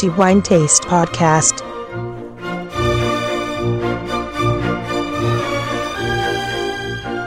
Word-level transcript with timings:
The 0.00 0.10
Wine 0.16 0.40
Taste 0.40 0.86
Podcast. 0.88 1.62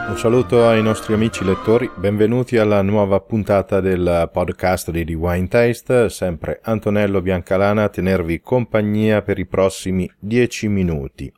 Un 0.10 0.18
saluto 0.18 0.68
ai 0.68 0.82
nostri 0.82 1.14
amici 1.14 1.44
lettori, 1.46 1.88
benvenuti 1.94 2.58
alla 2.58 2.82
nuova 2.82 3.20
puntata 3.20 3.80
del 3.80 4.28
podcast 4.34 4.90
di 4.90 5.06
The 5.06 5.14
Wine 5.14 5.48
Taste, 5.48 6.10
sempre 6.10 6.62
Antonello 6.64 7.22
Biancalana 7.22 7.84
a 7.84 7.90
tenervi 7.90 8.42
compagnia 8.42 9.22
per 9.22 9.38
i 9.38 9.46
prossimi 9.46 10.12
dieci 10.18 10.68
minuti. 10.68 11.32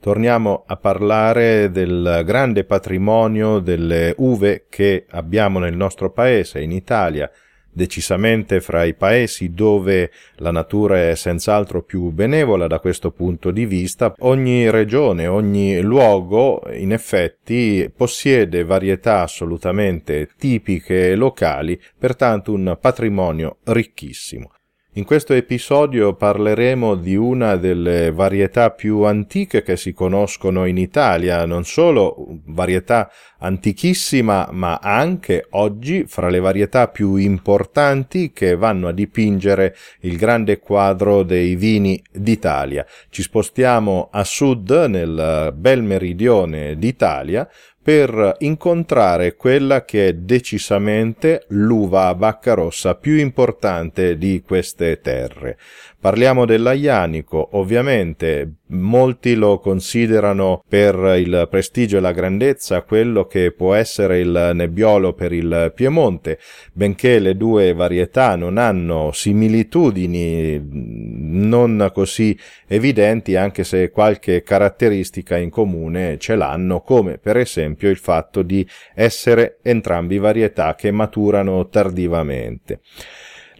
Torniamo 0.00 0.64
a 0.66 0.76
parlare 0.78 1.70
del 1.70 2.22
grande 2.24 2.64
patrimonio 2.64 3.58
delle 3.58 4.14
uve 4.16 4.64
che 4.70 5.04
abbiamo 5.10 5.58
nel 5.58 5.76
nostro 5.76 6.10
paese, 6.10 6.62
in 6.62 6.72
Italia, 6.72 7.30
decisamente 7.72 8.60
fra 8.60 8.84
i 8.84 8.94
paesi 8.94 9.52
dove 9.52 10.10
la 10.36 10.50
natura 10.50 11.10
è 11.10 11.14
senz'altro 11.14 11.82
più 11.82 12.10
benevola 12.10 12.66
da 12.66 12.78
questo 12.78 13.10
punto 13.10 13.50
di 13.50 13.66
vista. 13.66 14.14
Ogni 14.18 14.70
regione, 14.70 15.26
ogni 15.26 15.80
luogo, 15.80 16.62
in 16.72 16.92
effetti, 16.92 17.90
possiede 17.94 18.64
varietà 18.64 19.22
assolutamente 19.22 20.28
tipiche 20.36 21.10
e 21.10 21.14
locali, 21.14 21.80
pertanto 21.98 22.52
un 22.52 22.76
patrimonio 22.80 23.58
ricchissimo. 23.64 24.50
In 24.94 25.04
questo 25.04 25.34
episodio 25.34 26.14
parleremo 26.14 26.96
di 26.96 27.14
una 27.14 27.54
delle 27.54 28.10
varietà 28.10 28.70
più 28.72 29.02
antiche 29.02 29.62
che 29.62 29.76
si 29.76 29.92
conoscono 29.92 30.66
in 30.66 30.78
Italia, 30.78 31.46
non 31.46 31.62
solo 31.62 32.40
varietà 32.46 33.08
antichissima, 33.38 34.48
ma 34.50 34.80
anche 34.82 35.46
oggi 35.50 36.06
fra 36.08 36.28
le 36.28 36.40
varietà 36.40 36.88
più 36.88 37.14
importanti 37.14 38.32
che 38.32 38.56
vanno 38.56 38.88
a 38.88 38.92
dipingere 38.92 39.76
il 40.00 40.16
grande 40.16 40.58
quadro 40.58 41.22
dei 41.22 41.54
vini 41.54 42.02
d'Italia. 42.10 42.84
Ci 43.10 43.22
spostiamo 43.22 44.08
a 44.10 44.24
sud 44.24 44.86
nel 44.88 45.52
bel 45.54 45.84
meridione 45.84 46.76
d'Italia 46.76 47.48
per 47.82 48.36
incontrare 48.40 49.36
quella 49.36 49.86
che 49.86 50.08
è 50.08 50.12
decisamente 50.12 51.44
l'uva 51.48 52.08
a 52.08 52.14
bacca 52.14 52.52
rossa 52.52 52.94
più 52.94 53.16
importante 53.16 54.18
di 54.18 54.42
queste 54.46 55.00
terre. 55.00 55.56
Parliamo 55.98 56.46
dell'Aianico, 56.46 57.50
ovviamente 57.52 58.54
molti 58.68 59.34
lo 59.34 59.58
considerano 59.58 60.62
per 60.66 61.16
il 61.18 61.46
prestigio 61.50 61.98
e 61.98 62.00
la 62.00 62.12
grandezza 62.12 62.82
quello 62.82 63.26
che 63.26 63.52
può 63.52 63.74
essere 63.74 64.20
il 64.20 64.52
nebbiolo 64.54 65.12
per 65.12 65.32
il 65.32 65.72
Piemonte, 65.74 66.38
benché 66.72 67.18
le 67.18 67.36
due 67.36 67.74
varietà 67.74 68.36
non 68.36 68.56
hanno 68.56 69.10
similitudini 69.12 71.19
non 71.30 71.90
così 71.92 72.38
evidenti, 72.66 73.36
anche 73.36 73.64
se 73.64 73.90
qualche 73.90 74.42
caratteristica 74.42 75.36
in 75.36 75.50
comune 75.50 76.18
ce 76.18 76.34
l'hanno, 76.34 76.80
come 76.80 77.18
per 77.18 77.36
esempio 77.36 77.88
il 77.88 77.98
fatto 77.98 78.42
di 78.42 78.66
essere 78.94 79.58
entrambi 79.62 80.18
varietà 80.18 80.74
che 80.74 80.90
maturano 80.90 81.68
tardivamente. 81.68 82.80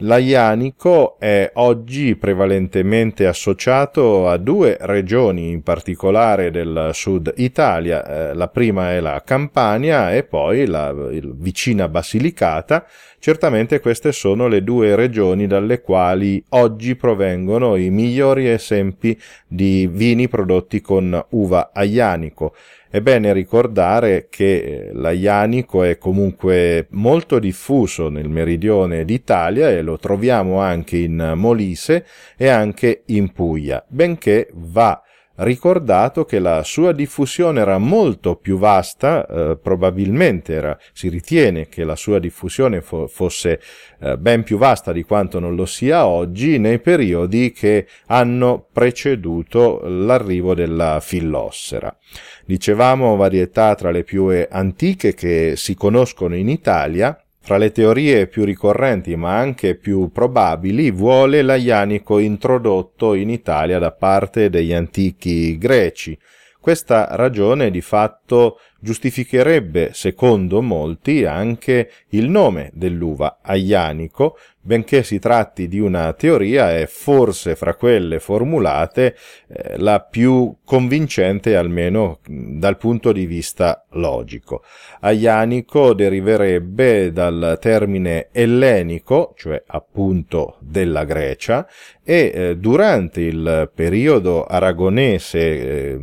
L'Aianico 0.03 1.19
è 1.19 1.51
oggi 1.55 2.17
prevalentemente 2.17 3.27
associato 3.27 4.29
a 4.29 4.39
due 4.39 4.79
regioni 4.81 5.51
in 5.51 5.63
particolare 5.63 6.51
del 6.51 6.89
sud 6.95 7.31
Italia, 7.37 8.31
eh, 8.31 8.35
la 8.35 8.49
prima 8.49 8.93
è 8.93 9.01
la 9.01 9.23
Campania 9.23 10.15
e 10.15 10.23
poi 10.23 10.65
la 10.65 10.95
vicina 10.95 11.87
Basilicata. 11.89 12.87
Certamente 13.19 13.81
queste 13.81 14.13
sono 14.13 14.49
le 14.49 14.65
due 14.65 14.97
regioni 14.97 15.47
dalle 15.47 15.83
quali 15.83 16.43
oggi 16.51 16.97
provengono 16.97 17.77
i 17.77 17.91
migliori 17.91 18.49
esempi 18.49 19.21
di 19.47 19.87
vini 19.87 20.29
prodotti 20.29 20.81
con 20.81 21.27
uva 21.33 21.73
Aianico. 21.75 22.55
È 22.93 23.01
bene 23.01 23.33
ricordare 23.33 24.27
che 24.29 24.57
eh, 24.57 24.91
l'aianico 24.93 25.85
è 25.85 25.97
comunque 25.97 26.89
molto 26.91 27.39
diffuso 27.39 28.09
nel 28.09 28.29
meridione 28.29 29.05
d'Italia 29.05 29.71
e 29.71 29.81
lo 29.81 29.97
troviamo 29.97 30.59
anche 30.59 30.97
in 30.97 31.35
Molise 31.37 32.05
e 32.37 32.49
anche 32.49 33.03
in 33.07 33.31
Puglia, 33.31 33.85
benché 33.87 34.49
va 34.55 35.01
ricordato 35.43 36.25
che 36.25 36.39
la 36.39 36.63
sua 36.63 36.93
diffusione 36.93 37.61
era 37.61 37.79
molto 37.79 38.37
più 38.37 38.59
vasta, 38.59 39.27
eh, 39.27 39.59
probabilmente 39.61 40.53
era, 40.53 40.79
si 40.93 41.09
ritiene 41.09 41.69
che 41.69 41.85
la 41.85 41.97
sua 41.97 42.19
diffusione 42.19 42.81
fo- 42.81 43.07
fosse 43.07 43.61
eh, 44.01 44.17
ben 44.19 44.43
più 44.43 44.59
vasta 44.59 44.93
di 44.93 45.03
quanto 45.03 45.39
non 45.39 45.55
lo 45.55 45.67
sia 45.67 46.07
oggi 46.07 46.59
nei 46.59 46.79
periodi 46.79 47.53
che 47.53 47.87
hanno 48.07 48.67
preceduto 48.73 49.81
l'arrivo 49.85 50.55
della 50.55 51.01
fillossera. 51.01 51.97
Dicevamo 52.45 53.17
varietà 53.17 53.75
tra 53.75 53.91
le 53.91 54.05
più 54.05 54.29
antiche 54.49 55.15
che 55.15 55.55
si 55.57 55.75
conoscono 55.75 56.35
in 56.35 56.49
Italia, 56.49 57.19
fra 57.51 57.59
le 57.59 57.73
teorie 57.73 58.29
più 58.29 58.45
ricorrenti 58.45 59.17
ma 59.17 59.37
anche 59.37 59.75
più 59.75 60.13
probabili 60.13 60.93
vuole 60.93 61.43
l'aianico 61.43 62.21
introdotto 62.21 63.13
in 63.15 63.29
Italia 63.29 63.81
da 63.81 63.91
parte 63.91 64.49
degli 64.51 64.73
antichi 64.73 65.59
greci. 65.59 66.17
Questa 66.61 67.09
ragione 67.11 67.73
di 67.73 67.81
fatto 67.81 68.61
giustificherebbe, 68.81 69.91
secondo 69.93 70.63
molti, 70.63 71.25
anche 71.25 71.91
il 72.09 72.29
nome 72.29 72.71
dell'uva 72.75 73.39
aianico, 73.43 74.37
benché 74.63 75.03
si 75.03 75.19
tratti 75.19 75.69
di 75.69 75.79
una 75.79 76.13
teoria 76.13 76.77
è 76.77 76.87
forse 76.87 77.57
fra 77.57 77.75
quelle 77.75 78.19
formulate 78.21 79.17
eh, 79.49 79.79
la 79.79 80.01
più 80.01 80.55
convincente 80.65 81.57
almeno 81.57 82.19
dal 82.27 82.77
punto 82.77 83.13
di 83.13 83.27
vista 83.27 83.85
logico. 83.93 84.63
Aianico 85.01 85.95
deriverebbe 85.95 87.11
dal 87.13 87.59
termine 87.61 88.29
ellenico, 88.33 89.35
cioè 89.37 89.63
appunto 89.67 90.57
della 90.61 91.05
Grecia, 91.05 91.67
e 92.05 92.33
eh, 92.35 92.57
durante 92.57 93.21
il 93.23 93.71
periodo 93.75 94.45
aragonese 94.45 95.39
eh, 95.39 95.99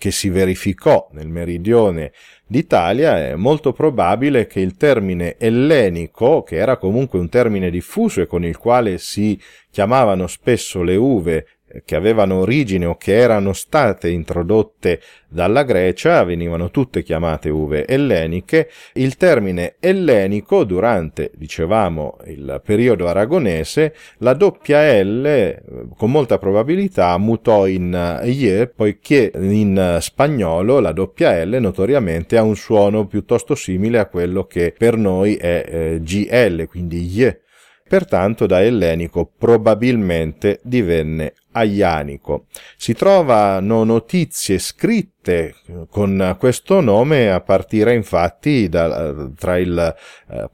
che 0.00 0.10
si 0.10 0.30
verificò 0.30 1.10
nel 1.12 1.28
meridione 1.28 2.12
d'Italia, 2.46 3.18
è 3.18 3.34
molto 3.34 3.74
probabile 3.74 4.46
che 4.46 4.58
il 4.60 4.78
termine 4.78 5.36
ellenico, 5.36 6.42
che 6.42 6.56
era 6.56 6.78
comunque 6.78 7.18
un 7.18 7.28
termine 7.28 7.68
diffuso 7.68 8.22
e 8.22 8.26
con 8.26 8.42
il 8.42 8.56
quale 8.56 8.96
si 8.96 9.38
chiamavano 9.70 10.26
spesso 10.26 10.82
le 10.82 10.96
uve 10.96 11.46
che 11.84 11.94
avevano 11.96 12.40
origine 12.40 12.86
o 12.86 12.96
che 12.96 13.14
erano 13.14 13.52
state 13.52 14.08
introdotte 14.08 15.00
dalla 15.28 15.62
Grecia 15.62 16.24
venivano 16.24 16.70
tutte 16.70 17.02
chiamate 17.02 17.48
uve 17.50 17.86
elleniche. 17.86 18.68
Il 18.94 19.16
termine 19.16 19.76
ellenico 19.78 20.64
durante, 20.64 21.30
dicevamo, 21.34 22.18
il 22.26 22.60
periodo 22.64 23.06
aragonese, 23.06 23.94
la 24.18 24.34
doppia 24.34 25.02
L 25.02 25.88
con 25.96 26.10
molta 26.10 26.38
probabilità 26.38 27.16
mutò 27.18 27.66
in 27.66 28.20
ye, 28.24 28.66
poiché 28.66 29.30
in 29.34 29.98
spagnolo 30.00 30.80
la 30.80 30.92
doppia 30.92 31.44
L 31.44 31.56
notoriamente 31.60 32.36
ha 32.36 32.42
un 32.42 32.56
suono 32.56 33.06
piuttosto 33.06 33.54
simile 33.54 33.98
a 33.98 34.06
quello 34.06 34.44
che 34.44 34.74
per 34.76 34.96
noi 34.96 35.36
è 35.36 35.64
eh, 35.66 36.00
GL, 36.02 36.66
quindi 36.66 37.06
ye 37.06 37.42
pertanto 37.90 38.46
da 38.46 38.62
ellenico 38.62 39.28
probabilmente 39.36 40.60
divenne 40.62 41.34
aianico. 41.50 42.46
Si 42.76 42.94
trovano 42.94 43.82
notizie 43.82 44.60
scritte 44.60 45.56
con 45.90 46.36
questo 46.38 46.80
nome 46.80 47.32
a 47.32 47.40
partire 47.40 47.92
infatti 47.94 48.68
da, 48.68 49.12
tra 49.36 49.58
il 49.58 49.92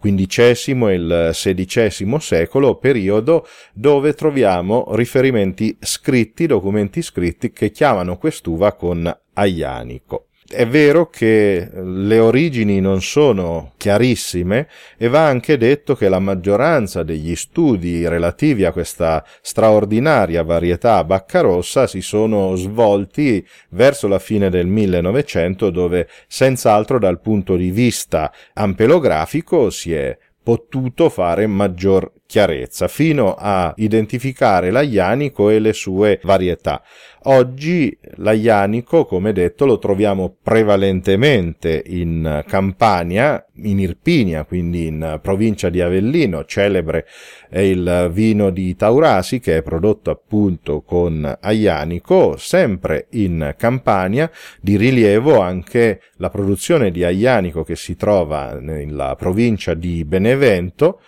XV 0.00 0.87
e 0.88 0.94
il 0.94 1.29
XVI 1.33 2.17
secolo, 2.21 2.77
periodo 2.77 3.47
dove 3.75 4.15
troviamo 4.15 4.87
riferimenti 4.94 5.77
scritti, 5.79 6.47
documenti 6.47 7.03
scritti 7.03 7.53
che 7.53 7.71
chiamano 7.71 8.17
quest'uva 8.17 8.73
con 8.73 9.15
aianico. 9.35 10.25
È 10.48 10.64
vero 10.64 11.08
che 11.08 11.69
le 11.72 12.20
origini 12.20 12.78
non 12.81 13.02
sono 13.02 13.72
chiarissime 13.76 14.69
e 14.96 15.08
va 15.08 15.26
anche 15.26 15.58
detto 15.58 15.96
che 15.96 16.08
la 16.08 16.20
maggioranza 16.20 17.02
degli 17.02 17.34
studi 17.34 18.06
relativi 18.06 18.64
a 18.64 18.70
questa 18.70 19.25
straordinaria 19.40 20.44
varietà 20.44 21.02
baccarossa 21.02 21.88
si 21.88 22.00
sono 22.00 22.54
svolti 22.54 23.44
verso 23.70 24.06
la 24.06 24.20
fine 24.20 24.48
del 24.48 24.69
1900 24.69 25.70
dove 25.70 26.08
senz'altro 26.28 27.00
dal 27.00 27.20
punto 27.20 27.56
di 27.56 27.72
vista 27.72 28.32
ampelografico 28.54 29.69
si 29.70 29.93
è 29.93 30.16
potuto 30.40 31.08
fare 31.08 31.48
maggior 31.48 32.12
chiarezza 32.26 32.88
fino 32.88 33.34
a 33.38 33.73
identificare 33.76 34.70
l'aianico 34.70 35.50
e 35.50 35.58
le 35.58 35.73
sue 35.73 36.20
varietà. 36.23 36.82
Oggi 37.28 37.96
l'aianico, 38.17 39.05
come 39.05 39.32
detto, 39.32 39.67
lo 39.67 39.78
troviamo 39.78 40.37
prevalentemente 40.40 41.82
in 41.87 42.44
Campania, 42.46 43.44
in 43.62 43.81
Irpinia, 43.81 44.44
quindi 44.44 44.87
in 44.87 45.19
provincia 45.20 45.69
di 45.69 45.81
Avellino, 45.81 46.44
celebre 46.44 47.05
è 47.49 47.58
il 47.58 48.11
vino 48.12 48.50
di 48.50 48.76
Taurasi 48.76 49.40
che 49.40 49.56
è 49.56 49.62
prodotto 49.62 50.11
appunto 50.12 50.82
con 50.82 51.37
aianico, 51.40 52.37
sempre 52.37 53.08
in 53.11 53.55
Campania, 53.56 54.31
di 54.61 54.76
rilievo 54.76 55.40
anche 55.40 56.02
la 56.19 56.31
produzione 56.31 56.93
di 56.93 57.02
aianico 57.02 57.64
che 57.64 57.75
si 57.75 57.96
trova 57.96 58.58
nella 58.61 59.17
provincia 59.17 59.75
di 59.75 60.05
Benevento, 60.05 61.00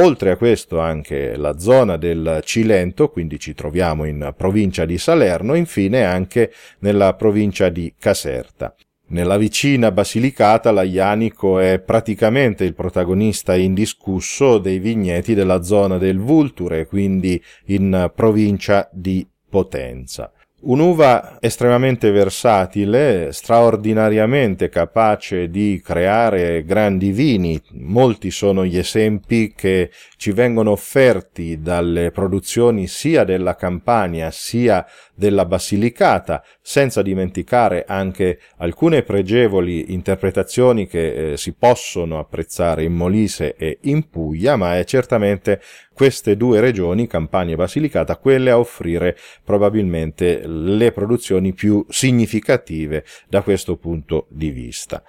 Oltre 0.00 0.30
a 0.30 0.36
questo 0.36 0.78
anche 0.78 1.36
la 1.36 1.58
zona 1.58 1.96
del 1.96 2.40
Cilento, 2.44 3.08
quindi 3.08 3.40
ci 3.40 3.52
troviamo 3.52 4.04
in 4.04 4.32
provincia 4.36 4.84
di 4.84 4.96
Salerno, 4.96 5.54
infine 5.54 6.04
anche 6.04 6.52
nella 6.80 7.14
provincia 7.14 7.68
di 7.68 7.92
Caserta. 7.98 8.72
Nella 9.08 9.36
vicina 9.36 9.90
Basilicata 9.90 10.70
l'Aianico 10.70 11.58
è 11.58 11.80
praticamente 11.80 12.62
il 12.62 12.74
protagonista 12.74 13.56
indiscusso 13.56 14.58
dei 14.58 14.78
vigneti 14.78 15.34
della 15.34 15.62
zona 15.62 15.98
del 15.98 16.20
Vulture, 16.20 16.86
quindi 16.86 17.42
in 17.66 18.12
provincia 18.14 18.88
di 18.92 19.26
Potenza. 19.50 20.30
Un'uva 20.60 21.36
estremamente 21.38 22.10
versatile, 22.10 23.30
straordinariamente 23.30 24.68
capace 24.68 25.50
di 25.50 25.80
creare 25.84 26.64
grandi 26.64 27.12
vini. 27.12 27.62
Molti 27.74 28.32
sono 28.32 28.64
gli 28.64 28.76
esempi 28.76 29.52
che 29.54 29.92
ci 30.18 30.32
vengono 30.32 30.72
offerti 30.72 31.60
dalle 31.62 32.10
produzioni 32.10 32.88
sia 32.88 33.22
della 33.22 33.54
Campania 33.54 34.32
sia 34.32 34.84
della 35.14 35.44
Basilicata, 35.44 36.44
senza 36.60 37.02
dimenticare 37.02 37.84
anche 37.86 38.40
alcune 38.56 39.04
pregevoli 39.04 39.92
interpretazioni 39.92 40.88
che 40.88 41.32
eh, 41.32 41.36
si 41.36 41.54
possono 41.54 42.18
apprezzare 42.18 42.82
in 42.82 42.94
Molise 42.94 43.54
e 43.54 43.78
in 43.82 44.08
Puglia, 44.10 44.56
ma 44.56 44.76
è 44.76 44.84
certamente 44.84 45.62
queste 45.94 46.36
due 46.36 46.60
regioni, 46.60 47.06
Campania 47.06 47.54
e 47.54 47.56
Basilicata, 47.56 48.16
quelle 48.16 48.50
a 48.50 48.58
offrire 48.58 49.16
probabilmente 49.44 50.42
le 50.46 50.90
produzioni 50.90 51.52
più 51.52 51.86
significative 51.88 53.04
da 53.28 53.42
questo 53.42 53.76
punto 53.76 54.26
di 54.30 54.50
vista. 54.50 55.02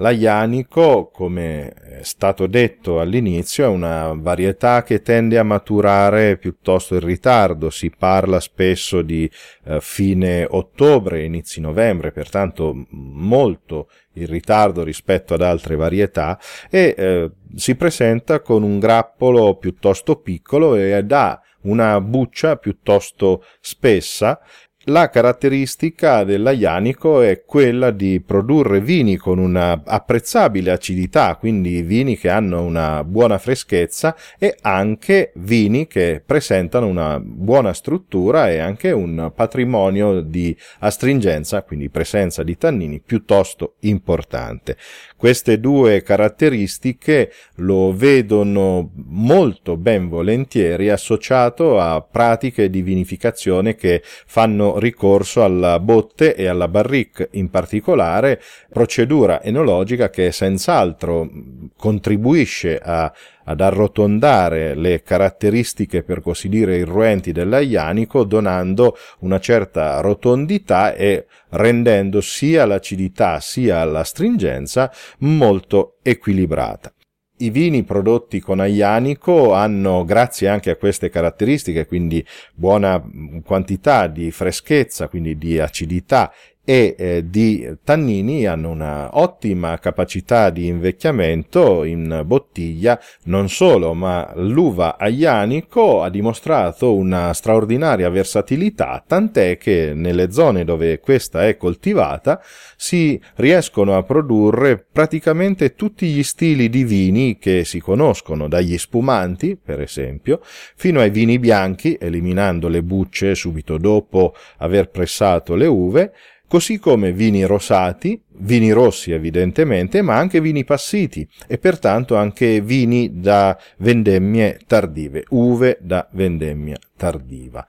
L'aianico, 0.00 1.10
come 1.12 1.70
è 1.70 2.02
stato 2.02 2.46
detto 2.46 3.00
all'inizio, 3.00 3.64
è 3.64 3.68
una 3.68 4.12
varietà 4.14 4.84
che 4.84 5.02
tende 5.02 5.38
a 5.38 5.42
maturare 5.42 6.36
piuttosto 6.36 6.94
in 6.94 7.00
ritardo. 7.00 7.68
Si 7.68 7.90
parla 7.90 8.38
spesso 8.38 9.02
di 9.02 9.28
eh, 9.64 9.80
fine 9.80 10.46
ottobre, 10.48 11.24
inizi 11.24 11.60
novembre, 11.60 12.12
pertanto 12.12 12.86
molto 12.90 13.88
in 14.12 14.26
ritardo 14.26 14.84
rispetto 14.84 15.34
ad 15.34 15.42
altre 15.42 15.74
varietà 15.74 16.38
e 16.70 16.94
eh, 16.96 17.30
si 17.56 17.74
presenta 17.74 18.40
con 18.40 18.62
un 18.62 18.78
grappolo 18.78 19.56
piuttosto 19.56 20.20
piccolo 20.20 20.76
e 20.76 21.02
dà 21.02 21.42
una 21.62 22.00
buccia 22.00 22.56
piuttosto 22.56 23.42
spessa 23.60 24.40
la 24.88 25.10
caratteristica 25.10 26.24
dell'aianico 26.24 27.20
è 27.20 27.42
quella 27.44 27.90
di 27.90 28.20
produrre 28.20 28.80
vini 28.80 29.16
con 29.16 29.38
una 29.38 29.82
apprezzabile 29.84 30.70
acidità, 30.70 31.36
quindi 31.36 31.82
vini 31.82 32.16
che 32.16 32.30
hanno 32.30 32.62
una 32.62 33.04
buona 33.04 33.38
freschezza 33.38 34.16
e 34.38 34.56
anche 34.62 35.32
vini 35.36 35.86
che 35.86 36.22
presentano 36.24 36.86
una 36.86 37.20
buona 37.20 37.74
struttura 37.74 38.50
e 38.50 38.58
anche 38.58 38.90
un 38.90 39.30
patrimonio 39.34 40.20
di 40.20 40.56
astringenza, 40.78 41.62
quindi 41.62 41.90
presenza 41.90 42.42
di 42.42 42.56
tannini 42.56 43.00
piuttosto 43.04 43.74
importante. 43.80 44.76
Queste 45.16 45.60
due 45.60 46.02
caratteristiche 46.02 47.32
lo 47.56 47.92
vedono 47.92 48.92
molto 48.94 49.76
ben 49.76 50.08
volentieri 50.08 50.88
associato 50.88 51.78
a 51.78 52.00
pratiche 52.00 52.70
di 52.70 52.80
vinificazione 52.80 53.74
che 53.74 54.00
fanno 54.04 54.77
ricorso 54.78 55.44
alla 55.44 55.78
botte 55.80 56.34
e 56.34 56.46
alla 56.46 56.68
barrique 56.68 57.28
in 57.32 57.50
particolare, 57.50 58.40
procedura 58.70 59.42
enologica 59.42 60.10
che 60.10 60.32
senz'altro 60.32 61.28
contribuisce 61.76 62.78
a, 62.78 63.12
ad 63.44 63.60
arrotondare 63.60 64.74
le 64.74 65.02
caratteristiche 65.02 66.02
per 66.02 66.20
così 66.20 66.48
dire 66.48 66.76
irruenti 66.76 67.32
dell'aianico 67.32 68.24
donando 68.24 68.96
una 69.20 69.40
certa 69.40 70.00
rotondità 70.00 70.94
e 70.94 71.26
rendendo 71.50 72.20
sia 72.20 72.66
l'acidità 72.66 73.40
sia 73.40 73.84
la 73.84 74.04
stringenza 74.04 74.92
molto 75.18 75.96
equilibrata. 76.02 76.92
I 77.40 77.50
vini 77.50 77.84
prodotti 77.84 78.40
con 78.40 78.58
aianico 78.58 79.52
hanno, 79.52 80.04
grazie 80.04 80.48
anche 80.48 80.70
a 80.70 80.76
queste 80.76 81.08
caratteristiche, 81.08 81.86
quindi 81.86 82.24
buona 82.54 83.02
quantità 83.44 84.08
di 84.08 84.30
freschezza, 84.30 85.08
quindi 85.08 85.38
di 85.38 85.60
acidità 85.60 86.32
e 86.68 86.94
eh, 86.98 87.24
di 87.30 87.66
tannini 87.82 88.44
hanno 88.44 88.68
una 88.68 89.16
ottima 89.16 89.78
capacità 89.78 90.50
di 90.50 90.66
invecchiamento 90.66 91.82
in 91.82 92.24
bottiglia 92.26 93.00
non 93.24 93.48
solo 93.48 93.94
ma 93.94 94.30
l'uva 94.34 94.98
aianico 94.98 96.02
ha 96.02 96.10
dimostrato 96.10 96.94
una 96.94 97.32
straordinaria 97.32 98.10
versatilità 98.10 99.02
tant'è 99.06 99.56
che 99.56 99.92
nelle 99.94 100.30
zone 100.30 100.64
dove 100.64 101.00
questa 101.00 101.46
è 101.46 101.56
coltivata 101.56 102.38
si 102.76 103.18
riescono 103.36 103.96
a 103.96 104.02
produrre 104.02 104.76
praticamente 104.92 105.74
tutti 105.74 106.06
gli 106.08 106.22
stili 106.22 106.68
di 106.68 106.84
vini 106.84 107.38
che 107.38 107.64
si 107.64 107.80
conoscono 107.80 108.46
dagli 108.46 108.76
spumanti 108.76 109.56
per 109.56 109.80
esempio 109.80 110.40
fino 110.42 111.00
ai 111.00 111.08
vini 111.08 111.38
bianchi 111.38 111.96
eliminando 111.98 112.68
le 112.68 112.82
bucce 112.82 113.34
subito 113.34 113.78
dopo 113.78 114.34
aver 114.58 114.90
pressato 114.90 115.54
le 115.54 115.66
uve 115.66 116.12
così 116.48 116.78
come 116.78 117.12
vini 117.12 117.44
rosati, 117.44 118.20
vini 118.38 118.72
rossi 118.72 119.12
evidentemente, 119.12 120.02
ma 120.02 120.16
anche 120.16 120.40
vini 120.40 120.64
passiti 120.64 121.28
e 121.46 121.58
pertanto 121.58 122.16
anche 122.16 122.60
vini 122.60 123.20
da 123.20 123.56
vendemmie 123.76 124.58
tardive, 124.66 125.24
uve 125.28 125.78
da 125.80 126.08
vendemmia 126.12 126.78
tardiva. 126.96 127.64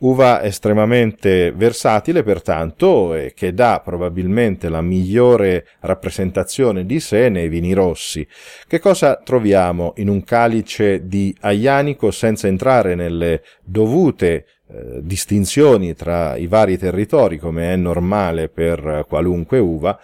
Uva 0.00 0.42
estremamente 0.42 1.52
versatile 1.52 2.22
pertanto 2.22 3.14
e 3.14 3.32
che 3.34 3.52
dà 3.52 3.82
probabilmente 3.84 4.70
la 4.70 4.80
migliore 4.80 5.66
rappresentazione 5.80 6.86
di 6.86 7.00
sé 7.00 7.28
nei 7.28 7.48
vini 7.48 7.74
rossi. 7.74 8.26
Che 8.66 8.78
cosa 8.78 9.16
troviamo 9.16 9.92
in 9.96 10.08
un 10.08 10.24
calice 10.24 11.06
di 11.06 11.36
aianico 11.40 12.10
senza 12.10 12.46
entrare 12.46 12.94
nelle 12.94 13.42
dovute 13.62 14.46
eh, 14.72 15.00
distinzioni 15.02 15.94
tra 15.94 16.36
i 16.36 16.46
vari 16.46 16.78
territori 16.78 17.38
come 17.38 17.72
è 17.72 17.76
normale 17.76 18.48
per 18.48 19.04
qualunque 19.06 19.58
uva, 19.58 19.98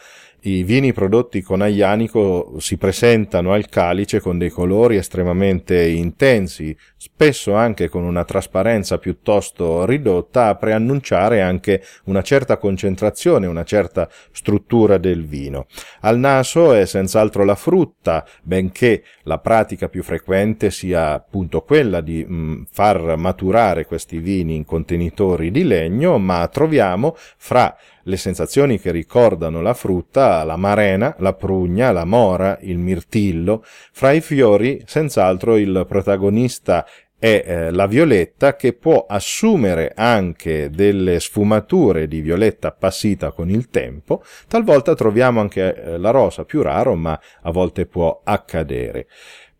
i 0.47 0.63
vini 0.63 0.93
prodotti 0.93 1.43
con 1.43 1.61
aglianico 1.61 2.55
si 2.59 2.77
presentano 2.77 3.53
al 3.53 3.69
calice 3.69 4.21
con 4.21 4.39
dei 4.39 4.51
colori 4.51 4.97
estremamente 4.97 5.89
intensi, 5.89 6.77
spesso 6.97 7.55
anche 7.55 7.89
con 7.89 8.05
una 8.05 8.25
trasparenza 8.25 8.99
piuttosto 8.99 9.85
ridotta 9.85 10.47
a 10.47 10.55
preannunciare 10.55 11.43
anche 11.43 11.83
una 12.05 12.23
certa 12.23 12.59
concentrazione, 12.59 13.49
una 13.49 13.65
certa 13.65 14.09
struttura 14.31 14.99
del 14.99 15.27
vino. 15.27 15.67
Al 16.03 16.19
naso 16.19 16.73
è 16.73 16.87
senz'altro 16.87 17.45
la 17.45 17.57
frutta, 17.57 18.25
benché 18.43 19.03
la 19.25 19.39
pratica 19.39 19.89
più 19.89 20.05
frequente 20.05 20.71
sia 20.71 21.13
appunto 21.13 21.63
quella 21.63 22.01
di 22.01 22.25
mh, 22.25 22.35
mm, 22.35 22.63
far 22.71 23.17
maturare 23.17 23.85
questi 23.85 24.19
vini 24.19 24.55
in 24.55 24.65
contenitori 24.65 25.51
di 25.51 25.65
legno, 25.65 26.19
ma 26.19 26.47
troviamo 26.47 27.17
fra 27.37 27.77
le 28.07 28.17
sensazioni 28.17 28.79
che 28.79 28.91
ricordano 28.91 29.61
la 29.61 29.75
frutta, 29.75 30.45
la 30.45 30.57
marena, 30.57 31.15
la 31.19 31.35
prugna, 31.35 31.93
la 31.93 32.05
mora, 32.05 32.59
il 32.63 32.79
mirtillo. 32.79 33.65
Fra 33.93 34.13
i 34.13 34.21
fiori, 34.21 34.83
senz'altro 34.87 35.57
il 35.57 35.85
protagonista 35.89 36.87
è 37.19 37.45
eh, 37.47 37.71
la 37.71 37.87
violetta 37.87 38.57
che 38.57 38.75
può 38.75 39.07
assumere 39.09 39.93
anche 39.97 40.71
delle 40.71 41.19
sfumature 41.19 42.07
di 42.07 42.21
violetta 42.21 42.69
appassita 42.69 43.33
con 43.33 43.49
il 43.49 43.71
tempo, 43.71 44.23
talvolta 44.47 44.95
troviamo 44.95 45.41
anche 45.41 45.75
eh, 45.75 45.99
la 45.99 46.11
rosa 46.11 46.45
più 46.45 46.63
raro, 46.63 46.95
ma 46.95 47.19
a 47.43 47.51
volte 47.51 47.87
può 47.87 48.21
accadere 48.23 49.07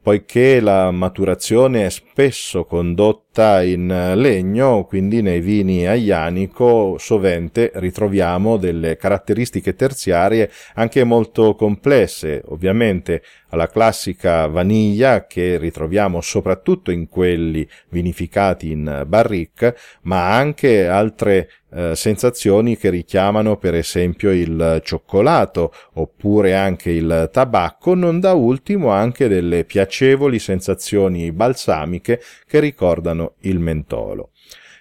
poiché 0.07 0.61
la 0.61 0.93
maturazione 0.93 1.87
è 1.87 1.91
spesso 1.91 2.65
condotta 2.65 3.61
in 3.65 4.13
legno, 4.15 4.85
quindi 4.85 5.21
nei 5.21 5.41
vini 5.41 5.85
aianico 5.85 6.95
sovente 6.97 7.73
ritroviamo 7.75 8.57
delle 8.57 8.97
caratteristiche 8.97 9.75
terziarie 9.75 10.49
anche 10.75 11.03
molto 11.03 11.57
complesse. 11.57 12.41
Ovviamente 12.47 13.21
alla 13.49 13.69
classica 13.69 14.47
vaniglia 14.47 15.27
che 15.27 15.57
ritroviamo 15.59 16.21
soprattutto 16.21 16.91
in 16.91 17.09
quelli 17.09 17.67
vinificati 17.91 18.71
in 18.71 19.05
barrique, 19.07 19.77
ma 20.03 20.35
anche 20.35 20.87
altre 20.89 21.51
eh, 21.71 21.95
sensazioni 21.95 22.77
che 22.77 22.91
richiamano 22.91 23.57
per 23.57 23.75
esempio 23.75 24.31
il 24.31 24.81
cioccolato 24.83 25.73
oppure 25.95 26.55
anche 26.55 26.91
il 26.91 27.29
tabacco, 27.33 27.95
non 27.95 28.21
da 28.21 28.33
ultimo 28.33 28.91
anche 28.91 29.29
delle 29.29 29.65
piacevoli 29.65 30.39
sensazioni 30.39 31.33
balsamiche 31.33 32.21
che 32.47 32.61
ricordano 32.61 33.35
il 33.41 33.59
mentolo. 33.59 34.31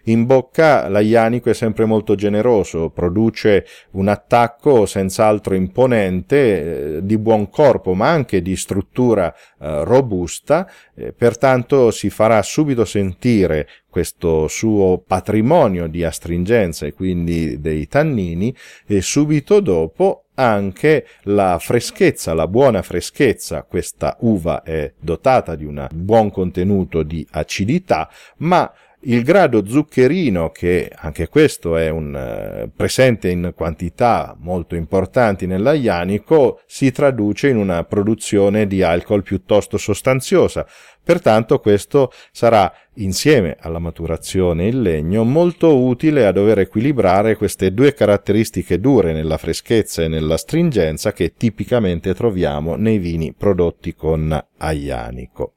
In 0.08 0.26
bocca 0.26 0.88
l'aianico 0.88 1.50
è 1.50 1.54
sempre 1.56 1.86
molto 1.86 2.14
generoso, 2.14 2.90
produce 2.90 3.66
un 3.92 4.08
attacco 4.08 4.86
senz'altro 4.86 5.56
imponente, 5.56 6.98
eh, 6.98 7.06
di 7.06 7.18
buon 7.18 7.50
corpo, 7.50 7.96
ma 7.96 8.10
anche 8.10 8.44
di 8.44 8.56
struttura 8.56 9.34
eh, 9.34 9.84
robusta, 9.84 10.70
eh, 10.94 11.12
pertanto 11.12 11.90
si 11.90 12.12
farà 12.12 12.44
subito 12.44 12.86
sentire 12.86 13.68
questo 13.90 14.48
suo 14.48 15.02
patrimonio 15.06 15.88
di 15.88 16.04
astringenza 16.04 16.86
e 16.86 16.94
quindi 16.94 17.60
dei 17.60 17.88
tannini 17.88 18.56
e 18.86 19.02
subito 19.02 19.60
dopo 19.60 20.26
anche 20.36 21.08
la 21.24 21.58
freschezza, 21.60 22.36
la 22.36 22.48
buona 22.48 22.84
freschezza. 22.84 23.64
Questa 23.64 24.18
uva 24.20 24.62
è 24.62 24.94
dotata 25.00 25.56
di 25.56 25.66
un 25.66 25.88
buon 25.92 26.30
contenuto 26.30 27.02
di 27.02 27.26
acidità, 27.32 28.08
ma 28.38 28.72
il 29.08 29.24
grado 29.24 29.66
zuccherino, 29.68 30.50
che 30.50 30.92
anche 30.94 31.28
questo 31.28 31.78
è 31.78 31.90
un, 31.90 32.16
eh, 32.16 32.70
presente 32.76 33.30
in 33.30 33.54
quantità 33.56 34.36
molto 34.40 34.76
importanti 34.76 35.46
nell'aianico, 35.46 36.62
si 36.66 36.92
traduce 36.92 37.50
in 37.50 37.58
una 37.58 37.84
produzione 37.84 38.66
di 38.68 38.82
alcol 38.82 39.22
piuttosto 39.24 39.78
sostanziosa. 39.78 40.66
Pertanto 41.04 41.60
questo 41.60 42.12
sarà, 42.32 42.72
insieme 42.96 43.58
alla 43.60 43.78
maturazione 43.78 44.68
in 44.68 44.82
legno, 44.82 45.24
molto 45.24 45.78
utile 45.78 46.26
a 46.26 46.32
dover 46.32 46.60
equilibrare 46.60 47.36
queste 47.36 47.74
due 47.74 47.94
caratteristiche 47.94 48.80
dure 48.80 49.14
nella 49.14 49.38
freschezza 49.38 50.02
e 50.02 50.08
nella 50.08 50.38
stringenza 50.38 51.14
che 51.14 51.34
tipicamente 51.38 52.16
troviamo 52.16 52.76
nei 52.76 52.98
vini 52.98 53.36
prodotti 53.38 53.94
con 53.94 54.46
aianico. 54.58 55.55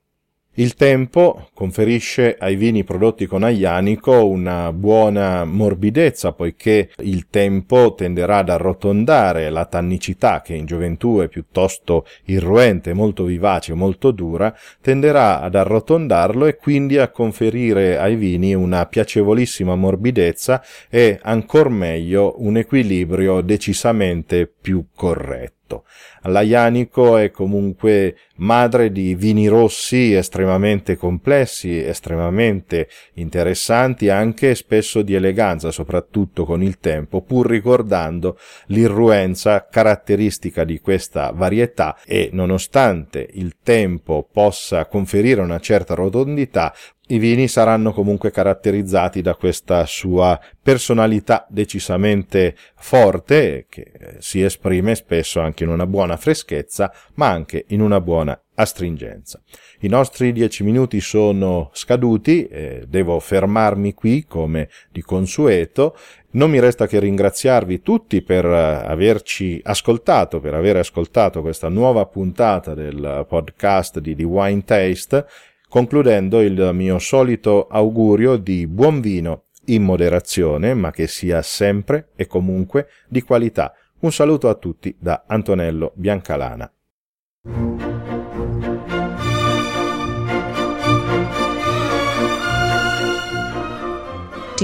Il 0.59 0.75
tempo 0.75 1.50
conferisce 1.55 2.35
ai 2.37 2.57
vini 2.57 2.83
prodotti 2.83 3.27
con 3.27 3.45
aglianico 3.45 4.27
una 4.27 4.73
buona 4.73 5.45
morbidezza, 5.45 6.33
poiché 6.33 6.91
il 6.97 7.29
tempo 7.31 7.95
tenderà 7.95 8.38
ad 8.38 8.49
arrotondare 8.49 9.50
la 9.50 9.67
tannicità, 9.67 10.43
che 10.43 10.55
in 10.55 10.67
gioventù 10.67 11.21
è 11.21 11.29
piuttosto 11.29 12.07
irruente, 12.25 12.93
molto 12.93 13.23
vivace, 13.23 13.73
molto 13.75 14.11
dura, 14.11 14.53
tenderà 14.81 15.43
ad 15.43 15.55
arrotondarlo 15.55 16.47
e 16.47 16.57
quindi 16.57 16.99
a 16.99 17.11
conferire 17.11 17.97
ai 17.97 18.17
vini 18.17 18.53
una 18.53 18.85
piacevolissima 18.87 19.77
morbidezza 19.77 20.61
e 20.91 21.21
ancor 21.23 21.69
meglio 21.69 22.35
un 22.38 22.57
equilibrio 22.57 23.43
decisamente 23.43 24.53
più 24.61 24.87
corretto. 24.93 25.85
L'Aianico 26.23 27.17
è 27.17 27.31
comunque 27.31 28.17
madre 28.38 28.90
di 28.92 29.14
vini 29.14 29.47
rossi 29.49 30.14
estremamente 30.14 30.97
complessi, 30.97 31.83
estremamente 31.83 32.88
interessanti, 33.14 34.09
anche 34.09 34.54
spesso 34.54 35.02
di 35.02 35.14
eleganza, 35.14 35.71
soprattutto 35.71 36.45
con 36.45 36.62
il 36.62 36.78
tempo, 36.78 37.23
pur 37.23 37.49
ricordando 37.49 38.38
l'irruenza 38.66 39.66
caratteristica 39.71 40.64
di 40.64 40.80
questa 40.80 41.30
varietà 41.35 41.97
e 42.04 42.30
nonostante 42.33 43.26
il 43.33 43.57
tempo 43.62 44.28
possa 44.30 44.87
conferire 44.87 45.40
una 45.40 45.61
certa 45.61 45.95
rotondità, 45.95 46.75
i 47.11 47.18
vini 47.18 47.49
saranno 47.49 47.92
comunque 47.92 48.30
caratterizzati 48.30 49.23
da 49.23 49.35
questa 49.35 49.87
sua 49.87 50.38
personalità 50.62 51.47
decisamente 51.49 52.54
forte 52.76 53.66
che 53.68 53.92
si 54.18 54.42
esprime 54.42 54.95
spesso 54.95 55.40
anche 55.40 55.64
in 55.64 55.71
una 55.71 55.87
buona 55.87 56.16
freschezza 56.16 56.92
ma 57.14 57.28
anche 57.28 57.64
in 57.68 57.80
una 57.80 58.00
buona 58.00 58.27
astringenza. 58.54 59.40
I 59.80 59.88
nostri 59.88 60.32
dieci 60.32 60.64
minuti 60.64 61.00
sono 61.00 61.70
scaduti, 61.73 62.47
eh, 62.47 62.85
devo 62.88 63.20
fermarmi 63.20 63.94
qui 63.94 64.25
come 64.26 64.68
di 64.90 65.02
consueto. 65.02 65.97
Non 66.30 66.50
mi 66.50 66.58
resta 66.58 66.87
che 66.87 66.99
ringraziarvi 66.99 67.82
tutti 67.82 68.23
per 68.23 68.44
averci 68.44 69.61
ascoltato, 69.62 70.40
per 70.40 70.54
aver 70.54 70.76
ascoltato 70.76 71.40
questa 71.40 71.68
nuova 71.68 72.06
puntata 72.06 72.75
del 72.75 73.25
podcast 73.28 74.00
di 74.00 74.16
The 74.16 74.25
Wine 74.25 74.64
Taste 74.64 75.26
concludendo 75.68 76.40
il 76.40 76.70
mio 76.73 76.99
solito 76.99 77.66
augurio 77.68 78.37
di 78.37 78.66
buon 78.66 79.00
vino 79.00 79.44
in 79.66 79.82
moderazione, 79.82 80.75
ma 80.75 80.90
che 80.90 81.06
sia 81.06 81.42
sempre 81.42 82.08
e 82.16 82.26
comunque 82.26 82.88
di 83.06 83.23
qualità. 83.23 83.73
Un 84.00 84.12
saluto 84.12 84.49
a 84.49 84.54
tutti 84.54 84.94
da 84.99 85.25
Antonello 85.26 85.92
Biancalana. 85.94 86.73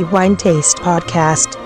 Wine 0.03 0.37
Taste 0.37 0.79
Podcast 0.79 1.64